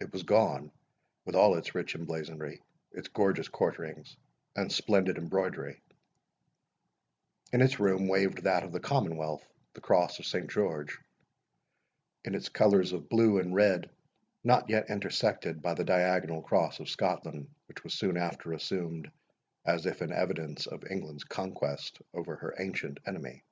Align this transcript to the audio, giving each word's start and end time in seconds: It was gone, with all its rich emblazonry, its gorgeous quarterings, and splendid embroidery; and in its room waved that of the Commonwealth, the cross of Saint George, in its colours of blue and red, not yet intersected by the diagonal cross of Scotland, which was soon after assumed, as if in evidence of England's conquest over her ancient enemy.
It 0.00 0.14
was 0.14 0.22
gone, 0.22 0.72
with 1.26 1.34
all 1.34 1.56
its 1.58 1.74
rich 1.74 1.94
emblazonry, 1.94 2.62
its 2.92 3.08
gorgeous 3.08 3.48
quarterings, 3.48 4.16
and 4.56 4.72
splendid 4.72 5.18
embroidery; 5.18 5.82
and 7.52 7.60
in 7.60 7.66
its 7.66 7.78
room 7.78 8.08
waved 8.08 8.44
that 8.44 8.62
of 8.62 8.72
the 8.72 8.80
Commonwealth, 8.80 9.46
the 9.74 9.82
cross 9.82 10.18
of 10.18 10.24
Saint 10.24 10.50
George, 10.50 10.98
in 12.24 12.34
its 12.34 12.48
colours 12.48 12.94
of 12.94 13.10
blue 13.10 13.38
and 13.38 13.54
red, 13.54 13.90
not 14.42 14.70
yet 14.70 14.88
intersected 14.88 15.60
by 15.60 15.74
the 15.74 15.84
diagonal 15.84 16.40
cross 16.40 16.80
of 16.80 16.88
Scotland, 16.88 17.46
which 17.68 17.84
was 17.84 17.92
soon 17.92 18.16
after 18.16 18.54
assumed, 18.54 19.10
as 19.66 19.84
if 19.84 20.00
in 20.00 20.10
evidence 20.14 20.66
of 20.66 20.82
England's 20.90 21.24
conquest 21.24 22.00
over 22.14 22.36
her 22.36 22.54
ancient 22.58 22.96
enemy. 23.06 23.44